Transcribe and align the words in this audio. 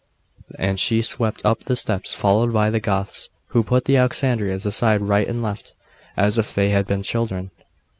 and 0.57 0.79
she 0.79 0.99
swept 1.03 1.45
up 1.45 1.63
the 1.65 1.75
steps, 1.75 2.11
followed 2.15 2.51
by 2.51 2.71
the 2.71 2.79
Goths, 2.79 3.29
who 3.49 3.61
put 3.61 3.85
the 3.85 3.97
Alexandrians 3.97 4.65
aside 4.65 4.99
right 5.01 5.27
and 5.27 5.43
left, 5.43 5.75
as 6.17 6.39
if 6.39 6.55
they 6.55 6.69
had 6.71 6.87
been 6.87 7.03
children. 7.03 7.51